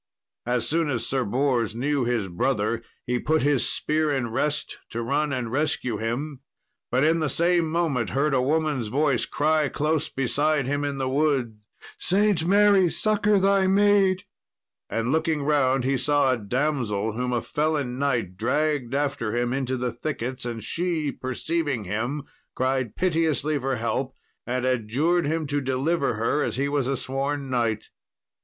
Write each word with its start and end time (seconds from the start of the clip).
As 0.47 0.67
soon 0.67 0.89
as 0.89 1.05
Sir 1.05 1.23
Bors 1.23 1.75
knew 1.75 2.05
his 2.05 2.27
brother, 2.27 2.81
he 3.05 3.19
put 3.19 3.43
his 3.43 3.69
spear 3.69 4.11
in 4.11 4.31
rest 4.31 4.79
to 4.89 5.03
run 5.03 5.31
and 5.31 5.51
rescue 5.51 5.97
him; 5.97 6.39
but 6.89 7.03
in 7.03 7.19
the 7.19 7.29
same 7.29 7.69
moment 7.69 8.09
heard 8.09 8.33
a 8.33 8.41
woman's 8.41 8.87
voice 8.87 9.27
cry 9.27 9.69
close 9.69 10.09
beside 10.09 10.65
him 10.65 10.83
in 10.83 10.97
the 10.97 11.07
wood, 11.07 11.59
"St. 11.99 12.47
Mary, 12.47 12.89
succour 12.89 13.37
thy 13.37 13.67
maid;" 13.67 14.23
and, 14.89 15.11
looking 15.11 15.43
round, 15.43 15.83
he 15.83 15.97
saw 15.97 16.31
a 16.31 16.37
damsel 16.39 17.11
whom 17.13 17.31
a 17.31 17.39
felon 17.43 17.99
knight 17.99 18.37
dragged 18.37 18.95
after 18.95 19.35
him 19.37 19.53
into 19.53 19.77
the 19.77 19.91
thickets; 19.91 20.45
and 20.45 20.63
she, 20.63 21.11
perceiving 21.11 21.83
him, 21.83 22.23
cried 22.55 22.95
piteously 22.95 23.59
for 23.59 23.75
help, 23.75 24.15
and 24.47 24.65
adjured 24.65 25.27
him 25.27 25.45
to 25.45 25.61
deliver 25.61 26.15
her 26.15 26.41
as 26.41 26.57
he 26.57 26.67
was 26.67 26.87
a 26.87 26.97
sworn 26.97 27.51
knight. 27.51 27.91